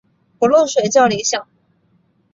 [0.39, 1.47] 不漏水较理想。